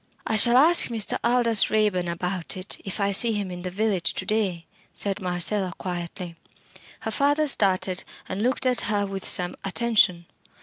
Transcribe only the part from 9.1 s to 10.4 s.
some attention.